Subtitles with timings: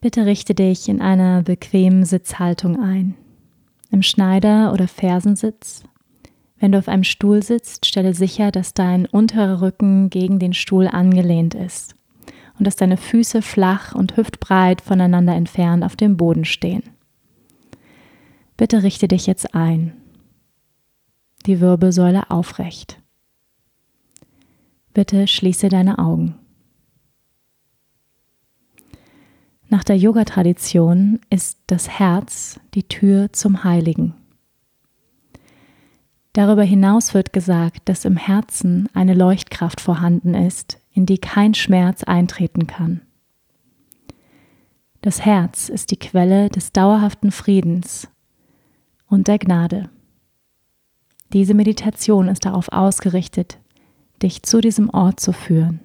[0.00, 3.16] Bitte richte dich in einer bequemen Sitzhaltung ein.
[3.90, 5.84] Im Schneider- oder Fersensitz.
[6.58, 10.88] Wenn du auf einem Stuhl sitzt, stelle sicher, dass dein unterer Rücken gegen den Stuhl
[10.88, 11.94] angelehnt ist
[12.58, 16.82] und dass deine Füße flach und hüftbreit voneinander entfernt auf dem Boden stehen.
[18.56, 19.92] Bitte richte dich jetzt ein.
[21.46, 23.00] Die Wirbelsäule aufrecht.
[24.92, 26.36] Bitte schließe deine Augen.
[29.72, 34.14] Nach der Yoga-Tradition ist das Herz die Tür zum Heiligen.
[36.32, 42.02] Darüber hinaus wird gesagt, dass im Herzen eine Leuchtkraft vorhanden ist, in die kein Schmerz
[42.02, 43.02] eintreten kann.
[45.02, 48.08] Das Herz ist die Quelle des dauerhaften Friedens
[49.06, 49.88] und der Gnade.
[51.32, 53.58] Diese Meditation ist darauf ausgerichtet,
[54.20, 55.78] dich zu diesem Ort zu führen.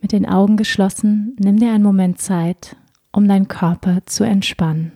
[0.00, 2.76] Mit den Augen geschlossen, nimm dir einen Moment Zeit,
[3.12, 4.92] um deinen Körper zu entspannen.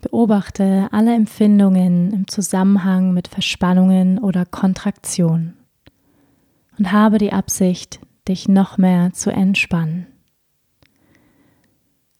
[0.00, 5.54] Beobachte alle Empfindungen im Zusammenhang mit Verspannungen oder Kontraktion
[6.78, 10.06] und habe die Absicht, dich noch mehr zu entspannen.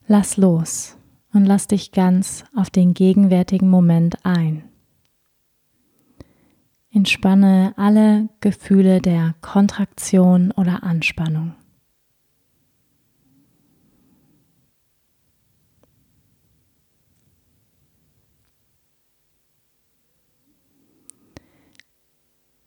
[0.07, 0.97] Lass los
[1.33, 4.63] und lass dich ganz auf den gegenwärtigen Moment ein.
[6.91, 11.53] Entspanne alle Gefühle der Kontraktion oder Anspannung.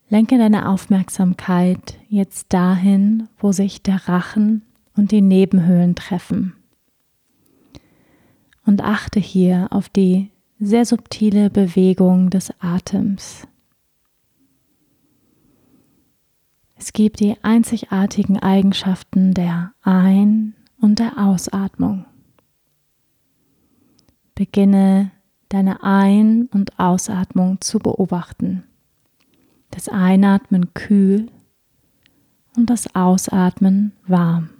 [0.09, 4.63] Lenke deine Aufmerksamkeit jetzt dahin, wo sich der Rachen
[4.95, 6.55] und die Nebenhöhlen treffen.
[8.67, 13.49] Und achte hier auf die sehr subtile Bewegung des Atems.
[16.85, 22.07] Es gibt die einzigartigen Eigenschaften der Ein- und der Ausatmung.
[24.35, 25.13] Beginne
[25.49, 28.65] deine Ein- und Ausatmung zu beobachten.
[29.71, 31.31] Das Einatmen kühl
[32.57, 34.51] und das Ausatmen warm.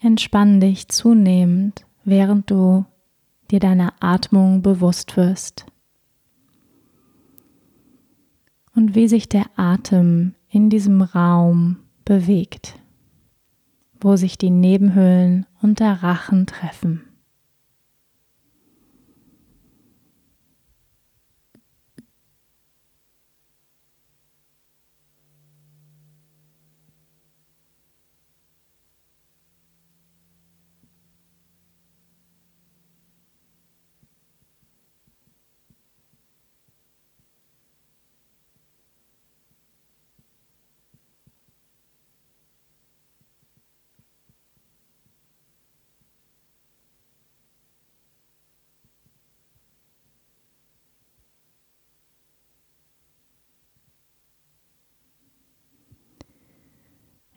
[0.00, 2.84] Entspann dich zunehmend während du
[3.50, 5.66] dir deiner Atmung bewusst wirst
[8.74, 12.78] und wie sich der Atem in diesem Raum bewegt,
[14.00, 17.09] wo sich die Nebenhöhlen und der Rachen treffen.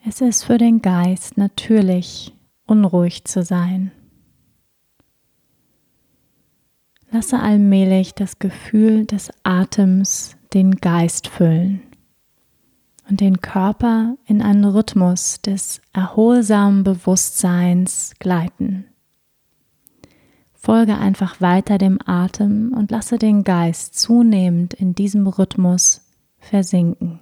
[0.06, 2.34] Es ist für den Geist natürlich,
[2.66, 3.90] unruhig zu sein.
[7.10, 11.80] Lasse allmählich das Gefühl des Atems den Geist füllen
[13.08, 18.84] und den Körper in einen Rhythmus des erholsamen Bewusstseins gleiten.
[20.52, 26.02] Folge einfach weiter dem Atem und lasse den Geist zunehmend in diesem Rhythmus
[26.38, 27.20] versinken.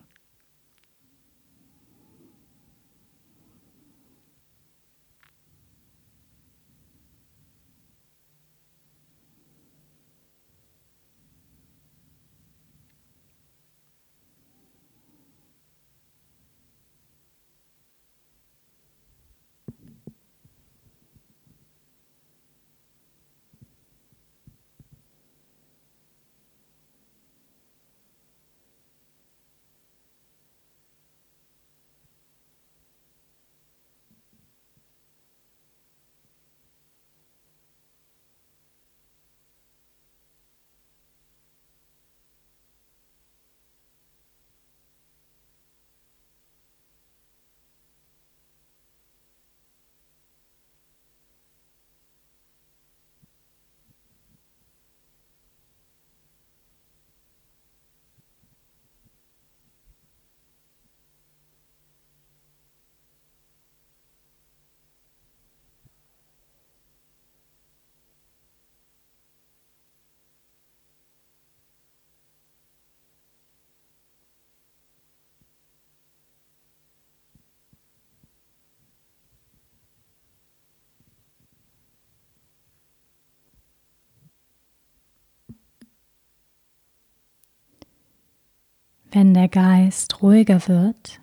[89.14, 91.20] Wenn der Geist ruhiger wird,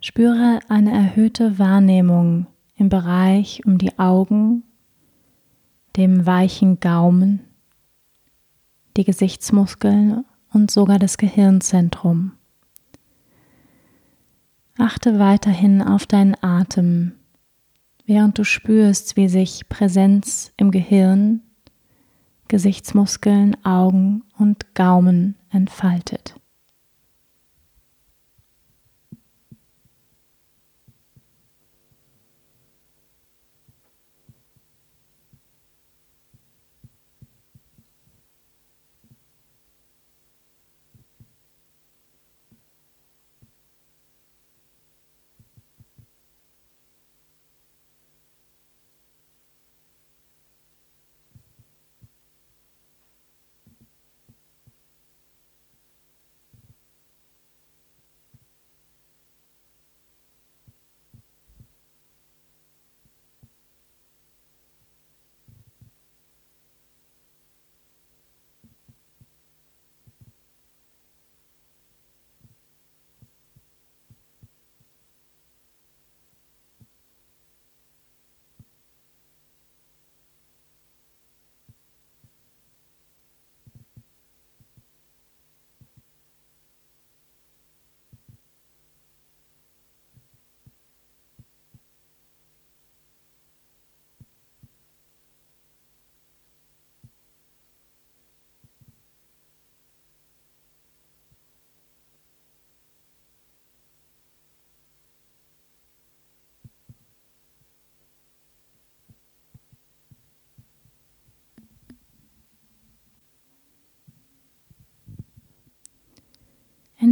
[0.00, 2.46] spüre eine erhöhte Wahrnehmung
[2.76, 4.62] im Bereich um die Augen,
[5.96, 7.40] dem weichen Gaumen,
[8.96, 12.32] die Gesichtsmuskeln und sogar das Gehirnzentrum.
[14.78, 17.12] Achte weiterhin auf deinen Atem,
[18.06, 21.42] während du spürst, wie sich Präsenz im Gehirn,
[22.48, 26.34] Gesichtsmuskeln, Augen und Gaumen entfaltet.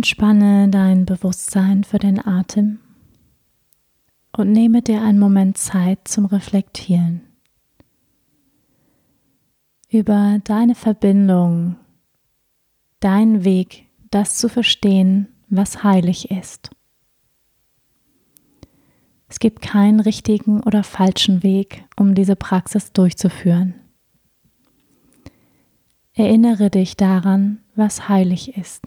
[0.02, 2.80] Entspanne dein Bewusstsein für den Atem
[4.36, 7.20] und nehme dir einen Moment Zeit zum Reflektieren
[9.88, 11.76] über deine Verbindung,
[12.98, 16.72] deinen Weg, das zu verstehen, was heilig ist.
[19.28, 23.74] Es gibt keinen richtigen oder falschen Weg, um diese Praxis durchzuführen.
[26.12, 28.82] Erinnere dich daran, was heilig ist.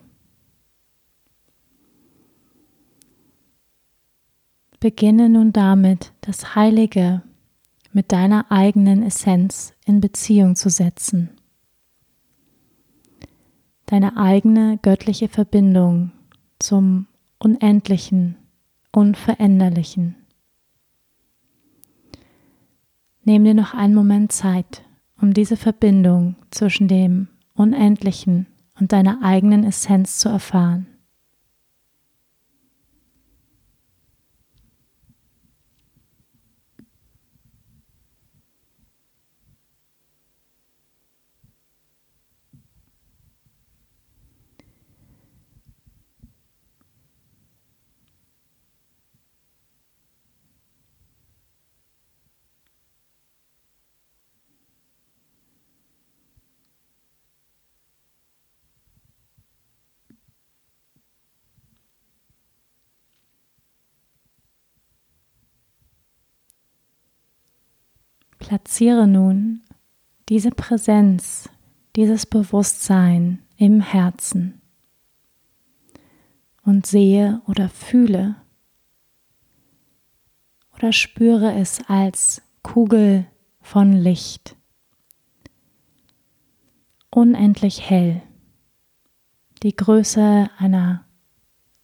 [4.79, 7.21] Beginne nun damit, das Heilige
[7.91, 11.29] mit deiner eigenen Essenz in Beziehung zu setzen.
[13.85, 16.11] Deine eigene göttliche Verbindung
[16.59, 17.07] zum
[17.39, 18.35] Unendlichen,
[18.91, 20.15] Unveränderlichen.
[23.23, 24.83] Nimm dir noch einen Moment Zeit,
[25.21, 28.47] um diese Verbindung zwischen dem Unendlichen
[28.79, 30.87] und deiner eigenen Essenz zu erfahren.
[68.55, 69.63] Platziere nun
[70.29, 71.49] diese Präsenz,
[71.97, 74.61] dieses Bewusstsein im Herzen
[76.63, 78.37] und sehe oder fühle
[80.73, 83.25] oder spüre es als Kugel
[83.59, 84.55] von Licht,
[87.09, 88.21] unendlich hell,
[89.63, 91.03] die Größe einer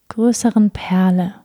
[0.07, 1.40] größeren Perle.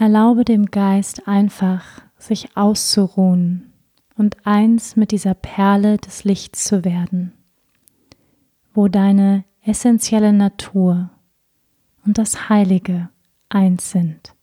[0.00, 1.84] Erlaube dem Geist einfach,
[2.16, 3.74] sich auszuruhen
[4.16, 7.34] und eins mit dieser Perle des Lichts zu werden,
[8.72, 11.10] wo deine essentielle Natur
[12.06, 13.10] und das Heilige
[13.50, 14.34] eins sind.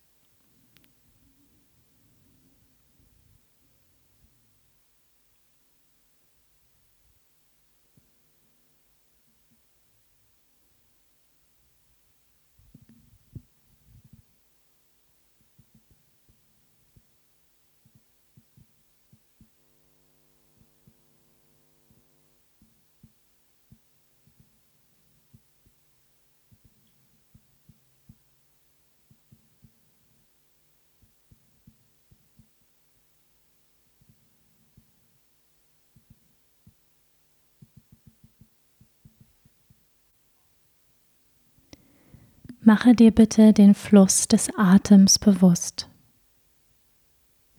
[42.68, 45.88] Mache dir bitte den Fluss des Atems bewusst.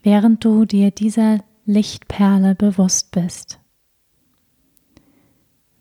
[0.03, 3.59] Während du dir dieser Lichtperle bewusst bist.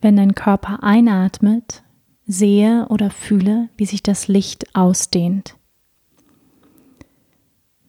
[0.00, 1.82] Wenn dein Körper einatmet,
[2.25, 5.58] sehe oder fühle, wie sich das Licht ausdehnt,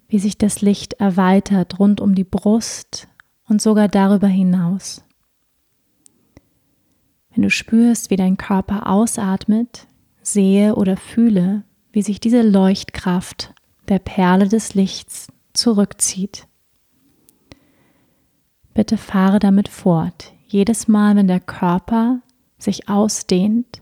[0.10, 3.08] wie sich das Licht erweitert rund um die Brust
[3.46, 5.06] und sogar darüber hinaus.
[7.30, 9.88] Wenn du spürst, wie dein Körper ausatmet,
[10.22, 13.54] sehe oder fühle, wie sich diese Leuchtkraft
[13.88, 16.48] der Perle des Lichts zurückzieht.
[18.74, 20.34] Bitte fahre damit fort.
[20.48, 22.22] Jedes Mal, wenn der Körper
[22.58, 23.82] sich ausdehnt,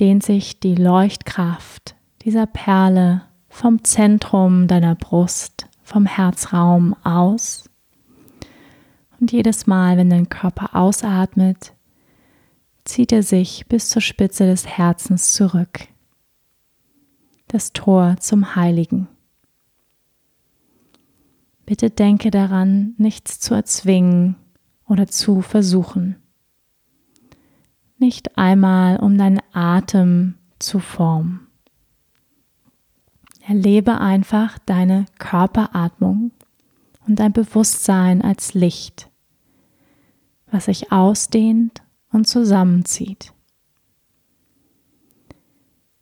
[0.00, 7.68] dehnt sich die Leuchtkraft dieser Perle vom Zentrum deiner Brust, vom Herzraum aus.
[9.20, 11.74] Und jedes Mal, wenn dein Körper ausatmet,
[12.84, 15.86] zieht er sich bis zur Spitze des Herzens zurück.
[17.48, 19.08] Das Tor zum Heiligen.
[21.66, 24.36] Bitte denke daran, nichts zu erzwingen
[24.86, 26.16] oder zu versuchen.
[27.98, 31.46] Nicht einmal um deinen Atem zu formen.
[33.46, 36.32] Erlebe einfach deine Körperatmung
[37.06, 39.08] und dein Bewusstsein als Licht,
[40.50, 43.32] was sich ausdehnt und zusammenzieht.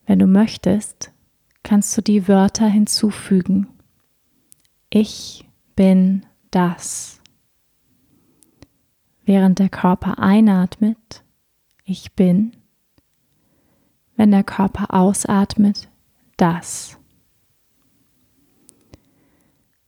[0.07, 1.13] Wenn du möchtest,
[1.63, 3.69] kannst du die Wörter hinzufügen.
[4.91, 7.21] Ich bin das.
[9.25, 11.23] Während der Körper einatmet,
[11.85, 12.57] ich bin.
[14.17, 15.89] Wenn der Körper ausatmet,
[16.37, 16.99] das.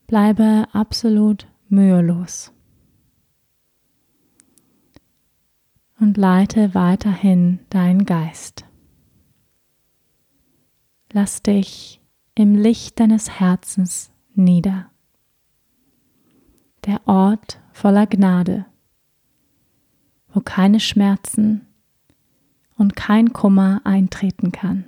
[0.07, 2.53] Bleibe absolut mühelos.
[6.03, 8.65] Und leite weiterhin deinen Geist.
[11.13, 12.01] Lass dich
[12.35, 14.91] im Licht deines Herzens nieder.
[16.87, 18.67] Der Ort voller Gnade,
[20.33, 21.69] wo keine Schmerzen
[22.77, 24.87] und kein Kummer eintreten kann.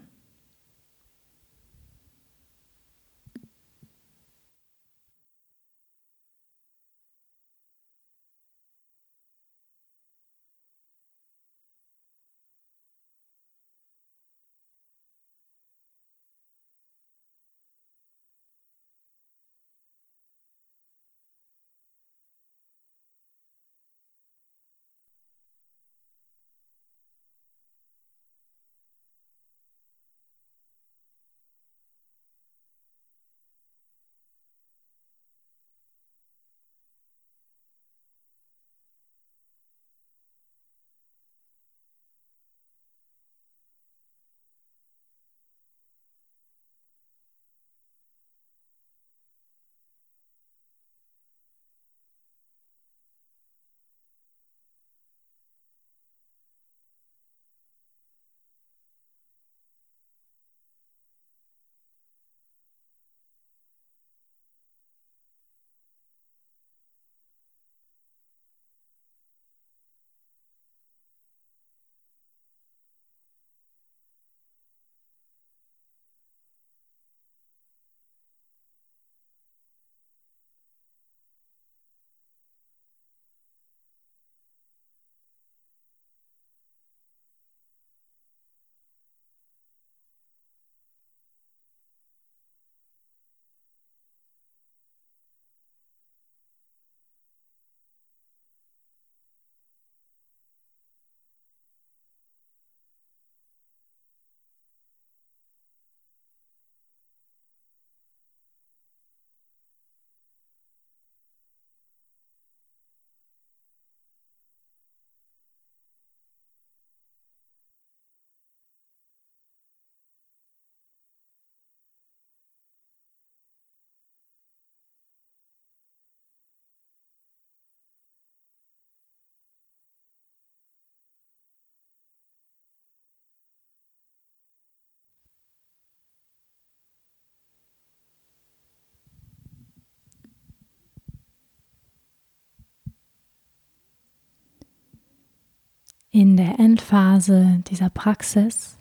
[146.14, 148.78] in der Endphase dieser Praxis,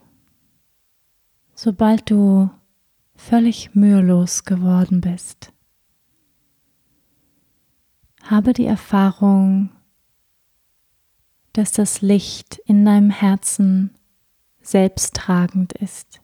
[1.56, 2.52] sobald du
[3.16, 5.52] völlig mühelos geworden bist,
[8.22, 9.72] habe die Erfahrung,
[11.54, 13.96] dass das Licht in deinem Herzen
[14.62, 16.22] selbsttragend ist.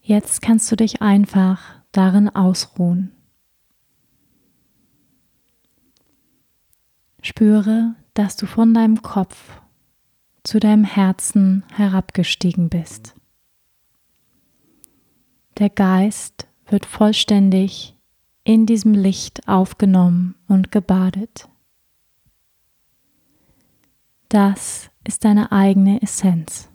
[0.00, 3.10] Jetzt kannst du dich einfach darin ausruhen.
[7.22, 9.60] Spüre, dass du von deinem Kopf
[10.42, 13.14] zu deinem Herzen herabgestiegen bist.
[15.58, 17.96] Der Geist wird vollständig
[18.44, 21.48] in diesem Licht aufgenommen und gebadet.
[24.28, 26.70] Das ist deine eigene Essenz.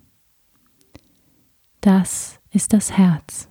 [1.82, 3.50] Das ist das Herz.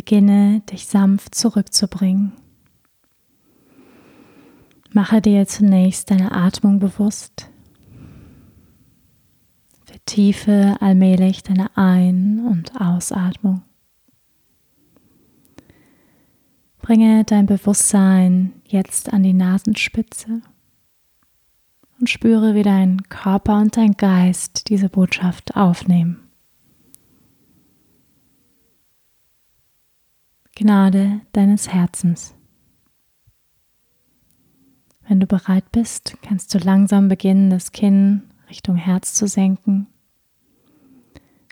[0.00, 2.32] Beginne dich sanft zurückzubringen.
[4.94, 7.50] Mache dir zunächst deine Atmung bewusst.
[9.84, 13.60] Vertiefe allmählich deine Ein- und Ausatmung.
[16.78, 20.40] Bringe dein Bewusstsein jetzt an die Nasenspitze
[21.98, 26.29] und spüre, wie dein Körper und dein Geist diese Botschaft aufnehmen.
[30.60, 32.34] Gnade deines Herzens.
[35.08, 39.86] Wenn du bereit bist, kannst du langsam beginnen, das Kinn Richtung Herz zu senken.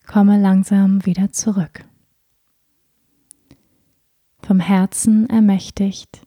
[0.06, 1.86] Komme langsam wieder zurück.
[4.42, 6.26] Vom Herzen ermächtigt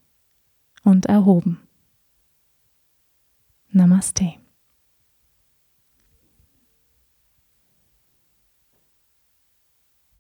[0.84, 1.60] und erhoben.
[3.70, 4.41] Namaste.